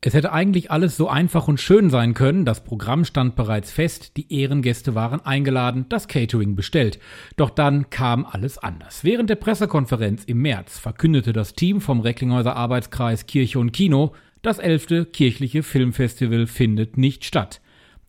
Es 0.00 0.14
hätte 0.14 0.32
eigentlich 0.32 0.70
alles 0.70 0.96
so 0.96 1.08
einfach 1.08 1.48
und 1.48 1.58
schön 1.58 1.90
sein 1.90 2.14
können, 2.14 2.44
das 2.44 2.62
Programm 2.62 3.04
stand 3.04 3.34
bereits 3.34 3.72
fest, 3.72 4.16
die 4.16 4.32
Ehrengäste 4.32 4.94
waren 4.94 5.20
eingeladen, 5.26 5.86
das 5.88 6.06
Catering 6.06 6.54
bestellt. 6.54 7.00
Doch 7.36 7.50
dann 7.50 7.90
kam 7.90 8.24
alles 8.24 8.58
anders. 8.58 9.02
Während 9.02 9.28
der 9.28 9.34
Pressekonferenz 9.34 10.22
im 10.22 10.40
März 10.40 10.78
verkündete 10.78 11.32
das 11.32 11.54
Team 11.54 11.80
vom 11.80 11.98
Recklinghäuser 11.98 12.54
Arbeitskreis 12.54 13.26
Kirche 13.26 13.58
und 13.58 13.72
Kino, 13.72 14.14
das 14.40 14.60
elfte 14.60 15.04
kirchliche 15.04 15.64
Filmfestival 15.64 16.46
findet 16.46 16.96
nicht 16.96 17.24
statt. 17.24 17.60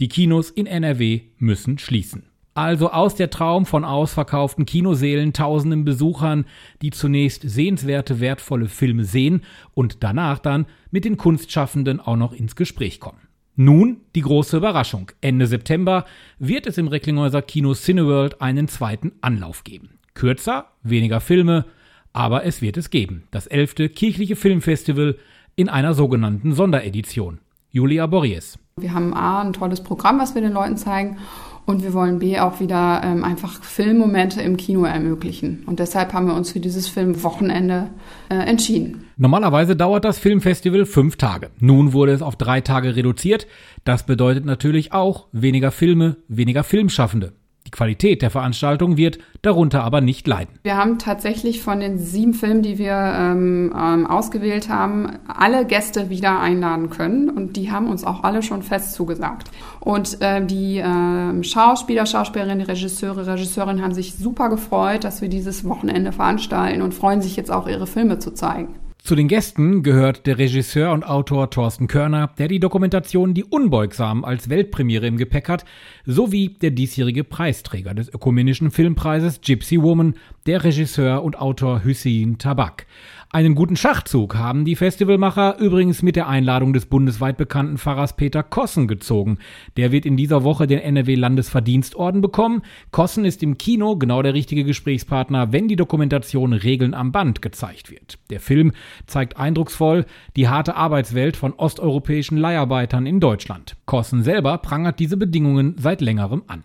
Die 0.00 0.08
Kinos 0.08 0.50
in 0.50 0.66
NRW 0.66 1.20
müssen 1.38 1.78
schließen. 1.78 2.24
Also 2.56 2.90
aus 2.90 3.14
der 3.14 3.28
Traum 3.28 3.66
von 3.66 3.84
ausverkauften 3.84 4.64
Kinoseelen, 4.64 5.34
tausenden 5.34 5.84
Besuchern, 5.84 6.46
die 6.80 6.88
zunächst 6.88 7.42
sehenswerte, 7.46 8.18
wertvolle 8.18 8.70
Filme 8.70 9.04
sehen 9.04 9.42
und 9.74 10.02
danach 10.02 10.38
dann 10.38 10.64
mit 10.90 11.04
den 11.04 11.18
Kunstschaffenden 11.18 12.00
auch 12.00 12.16
noch 12.16 12.32
ins 12.32 12.56
Gespräch 12.56 12.98
kommen. 12.98 13.18
Nun 13.56 13.98
die 14.14 14.22
große 14.22 14.56
Überraschung. 14.56 15.12
Ende 15.20 15.46
September 15.46 16.06
wird 16.38 16.66
es 16.66 16.78
im 16.78 16.88
Recklinghäuser 16.88 17.42
Kino 17.42 17.74
Cineworld 17.74 18.40
einen 18.40 18.68
zweiten 18.68 19.12
Anlauf 19.20 19.62
geben. 19.62 19.98
Kürzer, 20.14 20.70
weniger 20.82 21.20
Filme, 21.20 21.66
aber 22.14 22.46
es 22.46 22.62
wird 22.62 22.78
es 22.78 22.88
geben. 22.88 23.24
Das 23.32 23.46
elfte 23.46 23.90
kirchliche 23.90 24.34
Filmfestival 24.34 25.18
in 25.56 25.68
einer 25.68 25.92
sogenannten 25.92 26.54
Sonderedition. 26.54 27.38
Julia 27.70 28.06
Borries. 28.06 28.58
Wir 28.78 28.94
haben 28.94 29.12
A, 29.12 29.42
ein 29.42 29.52
tolles 29.52 29.82
Programm, 29.82 30.18
was 30.18 30.34
wir 30.34 30.40
den 30.40 30.52
Leuten 30.52 30.78
zeigen 30.78 31.18
und 31.66 31.82
wir 31.82 31.92
wollen 31.92 32.20
B 32.20 32.38
auch 32.38 32.60
wieder 32.60 33.02
ähm, 33.04 33.24
einfach 33.24 33.62
Filmmomente 33.62 34.40
im 34.40 34.56
Kino 34.56 34.84
ermöglichen. 34.84 35.64
Und 35.66 35.80
deshalb 35.80 36.12
haben 36.12 36.28
wir 36.28 36.34
uns 36.34 36.52
für 36.52 36.60
dieses 36.60 36.88
Filmwochenende 36.88 37.90
äh, 38.28 38.36
entschieden. 38.36 39.04
Normalerweise 39.16 39.76
dauert 39.76 40.04
das 40.04 40.18
Filmfestival 40.18 40.86
fünf 40.86 41.16
Tage. 41.16 41.50
Nun 41.58 41.92
wurde 41.92 42.12
es 42.12 42.22
auf 42.22 42.36
drei 42.36 42.60
Tage 42.60 42.94
reduziert. 42.96 43.46
Das 43.84 44.06
bedeutet 44.06 44.44
natürlich 44.44 44.92
auch 44.92 45.26
weniger 45.32 45.72
Filme, 45.72 46.16
weniger 46.28 46.64
Filmschaffende. 46.64 47.32
Qualität 47.76 48.22
der 48.22 48.30
Veranstaltung 48.30 48.96
wird 48.96 49.18
darunter 49.42 49.84
aber 49.84 50.00
nicht 50.00 50.26
leiden. 50.26 50.58
Wir 50.62 50.76
haben 50.76 50.98
tatsächlich 50.98 51.60
von 51.60 51.80
den 51.80 51.98
sieben 51.98 52.32
Filmen, 52.32 52.62
die 52.62 52.78
wir 52.78 52.94
ähm, 52.94 53.72
ähm, 53.76 54.06
ausgewählt 54.06 54.70
haben, 54.70 55.18
alle 55.28 55.66
Gäste 55.66 56.08
wieder 56.08 56.40
einladen 56.40 56.88
können 56.88 57.28
und 57.28 57.56
die 57.56 57.70
haben 57.70 57.88
uns 57.88 58.04
auch 58.04 58.24
alle 58.24 58.42
schon 58.42 58.62
fest 58.62 58.94
zugesagt. 58.94 59.50
Und 59.80 60.22
äh, 60.22 60.44
die 60.44 60.78
äh, 60.78 61.44
Schauspieler, 61.44 62.06
Schauspielerinnen, 62.06 62.66
Regisseure, 62.66 63.26
Regisseurinnen 63.26 63.82
haben 63.82 63.94
sich 63.94 64.14
super 64.14 64.48
gefreut, 64.48 65.04
dass 65.04 65.20
wir 65.20 65.28
dieses 65.28 65.68
Wochenende 65.68 66.12
veranstalten 66.12 66.80
und 66.80 66.94
freuen 66.94 67.20
sich 67.20 67.36
jetzt 67.36 67.52
auch 67.52 67.68
ihre 67.68 67.86
Filme 67.86 68.18
zu 68.18 68.32
zeigen. 68.32 68.74
Zu 69.06 69.14
den 69.14 69.28
Gästen 69.28 69.84
gehört 69.84 70.26
der 70.26 70.36
Regisseur 70.36 70.90
und 70.90 71.06
Autor 71.06 71.48
Thorsten 71.48 71.86
Körner, 71.86 72.30
der 72.38 72.48
die 72.48 72.58
Dokumentation 72.58 73.34
Die 73.34 73.44
Unbeugsam 73.44 74.24
als 74.24 74.48
Weltpremiere 74.48 75.06
im 75.06 75.16
Gepäck 75.16 75.48
hat, 75.48 75.64
sowie 76.06 76.48
der 76.60 76.72
diesjährige 76.72 77.22
Preisträger 77.22 77.94
des 77.94 78.12
ökumenischen 78.12 78.72
Filmpreises 78.72 79.42
Gypsy 79.42 79.80
Woman, 79.80 80.16
der 80.46 80.64
Regisseur 80.64 81.22
und 81.22 81.38
Autor 81.38 81.84
Hüseyin 81.84 82.38
Tabak. 82.38 82.88
Einen 83.30 83.56
guten 83.56 83.74
Schachzug 83.74 84.36
haben 84.36 84.64
die 84.64 84.76
Festivalmacher 84.76 85.58
übrigens 85.58 86.00
mit 86.00 86.14
der 86.14 86.28
Einladung 86.28 86.72
des 86.72 86.86
bundesweit 86.86 87.36
bekannten 87.36 87.76
Pfarrers 87.76 88.14
Peter 88.14 88.44
Kossen 88.44 88.86
gezogen. 88.86 89.38
Der 89.76 89.90
wird 89.90 90.06
in 90.06 90.16
dieser 90.16 90.44
Woche 90.44 90.68
den 90.68 90.78
NRW-Landesverdienstorden 90.78 92.20
bekommen. 92.20 92.62
Kossen 92.92 93.24
ist 93.24 93.42
im 93.42 93.58
Kino 93.58 93.96
genau 93.96 94.22
der 94.22 94.32
richtige 94.32 94.62
Gesprächspartner, 94.62 95.52
wenn 95.52 95.66
die 95.66 95.74
Dokumentation 95.74 96.52
Regeln 96.52 96.94
am 96.94 97.10
Band 97.10 97.42
gezeigt 97.42 97.90
wird. 97.90 98.18
Der 98.30 98.38
Film 98.38 98.70
zeigt 99.06 99.36
eindrucksvoll 99.36 100.06
die 100.36 100.48
harte 100.48 100.76
Arbeitswelt 100.76 101.36
von 101.36 101.52
osteuropäischen 101.52 102.38
Leiharbeitern 102.38 103.06
in 103.06 103.18
Deutschland. 103.18 103.76
Kossen 103.86 104.22
selber 104.22 104.56
prangert 104.58 105.00
diese 105.00 105.16
Bedingungen 105.16 105.74
seit 105.78 106.00
längerem 106.00 106.44
an. 106.46 106.62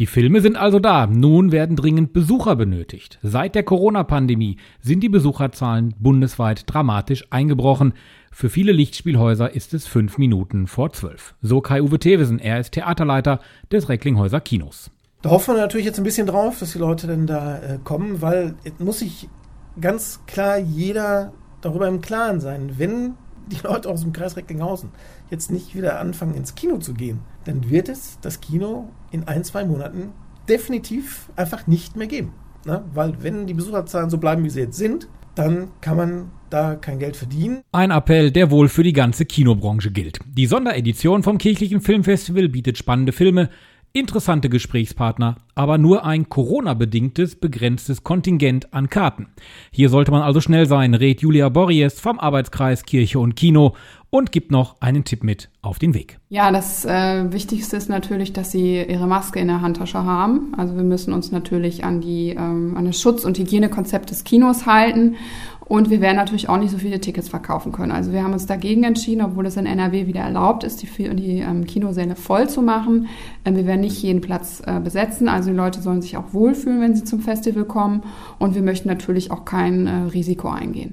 Die 0.00 0.06
Filme 0.06 0.40
sind 0.40 0.56
also 0.56 0.80
da. 0.80 1.06
Nun 1.06 1.52
werden 1.52 1.76
dringend 1.76 2.12
Besucher 2.12 2.56
benötigt. 2.56 3.20
Seit 3.22 3.54
der 3.54 3.62
Corona-Pandemie 3.62 4.56
sind 4.80 5.04
die 5.04 5.08
Besucherzahlen 5.08 5.94
bundesweit 6.00 6.64
dramatisch 6.66 7.26
eingebrochen. 7.30 7.94
Für 8.32 8.50
viele 8.50 8.72
Lichtspielhäuser 8.72 9.54
ist 9.54 9.72
es 9.72 9.86
fünf 9.86 10.18
Minuten 10.18 10.66
vor 10.66 10.92
zwölf. 10.92 11.36
So 11.42 11.60
Kai-Uwe 11.60 12.00
Thewesen, 12.00 12.40
er 12.40 12.58
ist 12.58 12.72
Theaterleiter 12.72 13.38
des 13.70 13.88
Recklinghäuser 13.88 14.40
Kinos. 14.40 14.90
Da 15.22 15.30
hoffen 15.30 15.54
wir 15.54 15.60
natürlich 15.60 15.86
jetzt 15.86 15.98
ein 15.98 16.04
bisschen 16.04 16.26
drauf, 16.26 16.58
dass 16.58 16.72
die 16.72 16.78
Leute 16.78 17.06
dann 17.06 17.28
da 17.28 17.58
äh, 17.58 17.78
kommen, 17.84 18.20
weil 18.20 18.56
es 18.64 18.72
muss 18.80 18.98
sich 18.98 19.28
ganz 19.80 20.22
klar 20.26 20.58
jeder 20.58 21.32
darüber 21.60 21.86
im 21.86 22.00
Klaren 22.00 22.40
sein, 22.40 22.74
wenn 22.78 23.14
die 23.46 23.58
Leute 23.62 23.88
aus 23.88 24.02
dem 24.02 24.12
Kreis 24.12 24.36
Recklinghausen 24.36 24.90
jetzt 25.30 25.50
nicht 25.50 25.74
wieder 25.74 26.00
anfangen 26.00 26.34
ins 26.34 26.54
Kino 26.54 26.78
zu 26.78 26.94
gehen, 26.94 27.20
dann 27.44 27.70
wird 27.70 27.88
es 27.88 28.18
das 28.20 28.40
Kino 28.40 28.90
in 29.10 29.24
ein, 29.24 29.44
zwei 29.44 29.64
Monaten 29.64 30.12
definitiv 30.48 31.30
einfach 31.36 31.66
nicht 31.66 31.96
mehr 31.96 32.06
geben. 32.06 32.32
Ne? 32.64 32.84
Weil 32.92 33.22
wenn 33.22 33.46
die 33.46 33.54
Besucherzahlen 33.54 34.10
so 34.10 34.18
bleiben, 34.18 34.44
wie 34.44 34.50
sie 34.50 34.60
jetzt 34.60 34.76
sind, 34.76 35.08
dann 35.34 35.68
kann 35.80 35.96
man 35.96 36.30
da 36.50 36.76
kein 36.76 36.98
Geld 36.98 37.16
verdienen. 37.16 37.62
Ein 37.72 37.90
Appell, 37.90 38.30
der 38.30 38.50
wohl 38.50 38.68
für 38.68 38.84
die 38.84 38.92
ganze 38.92 39.24
Kinobranche 39.24 39.90
gilt. 39.90 40.20
Die 40.26 40.46
Sonderedition 40.46 41.22
vom 41.22 41.38
kirchlichen 41.38 41.80
Filmfestival 41.80 42.48
bietet 42.48 42.78
spannende 42.78 43.12
Filme, 43.12 43.50
interessante 43.92 44.48
Gesprächspartner, 44.48 45.36
aber 45.54 45.78
nur 45.78 46.04
ein 46.04 46.28
Corona-bedingtes, 46.28 47.36
begrenztes 47.36 48.04
Kontingent 48.04 48.72
an 48.72 48.88
Karten. 48.88 49.28
Hier 49.70 49.88
sollte 49.88 50.10
man 50.10 50.22
also 50.22 50.40
schnell 50.40 50.66
sein, 50.66 50.94
rät 50.94 51.20
Julia 51.20 51.48
Borries 51.48 52.00
vom 52.00 52.18
Arbeitskreis 52.18 52.84
Kirche 52.84 53.18
und 53.18 53.36
Kino 53.36 53.74
und 54.10 54.30
gibt 54.30 54.52
noch 54.52 54.80
einen 54.80 55.04
Tipp 55.04 55.24
mit 55.24 55.50
auf 55.60 55.80
den 55.80 55.92
Weg. 55.92 56.20
Ja, 56.28 56.52
das 56.52 56.84
äh, 56.84 57.32
Wichtigste 57.32 57.76
ist 57.76 57.88
natürlich, 57.88 58.32
dass 58.32 58.52
Sie 58.52 58.80
Ihre 58.80 59.08
Maske 59.08 59.40
in 59.40 59.48
der 59.48 59.60
Handtasche 59.60 60.04
haben. 60.04 60.52
Also 60.56 60.76
wir 60.76 60.84
müssen 60.84 61.12
uns 61.12 61.32
natürlich 61.32 61.84
an, 61.84 62.00
die, 62.00 62.30
ähm, 62.30 62.76
an 62.76 62.84
das 62.84 63.00
Schutz- 63.00 63.24
und 63.24 63.38
Hygienekonzept 63.38 64.10
des 64.10 64.22
Kinos 64.22 64.66
halten 64.66 65.16
und 65.66 65.88
wir 65.88 66.00
werden 66.00 66.16
natürlich 66.16 66.48
auch 66.48 66.58
nicht 66.58 66.70
so 66.70 66.78
viele 66.78 67.00
Tickets 67.00 67.28
verkaufen 67.28 67.72
können. 67.72 67.90
Also 67.90 68.12
wir 68.12 68.22
haben 68.22 68.34
uns 68.34 68.46
dagegen 68.46 68.84
entschieden, 68.84 69.22
obwohl 69.22 69.46
es 69.46 69.56
in 69.56 69.64
NRW 69.64 70.06
wieder 70.06 70.20
erlaubt 70.20 70.62
ist, 70.62 70.82
die, 70.82 70.86
die 71.16 71.38
ähm, 71.38 71.64
Kinosäle 71.66 72.16
voll 72.16 72.48
zu 72.50 72.60
machen. 72.60 73.08
Ähm, 73.44 73.56
wir 73.56 73.66
werden 73.66 73.80
nicht 73.80 74.02
jeden 74.02 74.20
Platz 74.20 74.62
äh, 74.66 74.78
besetzen. 74.80 75.28
Also 75.44 75.52
die 75.52 75.58
Leute 75.58 75.82
sollen 75.82 76.00
sich 76.00 76.16
auch 76.16 76.32
wohlfühlen, 76.32 76.80
wenn 76.80 76.96
sie 76.96 77.04
zum 77.04 77.20
Festival 77.20 77.66
kommen. 77.66 78.02
Und 78.38 78.54
wir 78.54 78.62
möchten 78.62 78.88
natürlich 78.88 79.30
auch 79.30 79.44
kein 79.44 79.86
äh, 79.86 79.90
Risiko 80.14 80.48
eingehen. 80.48 80.92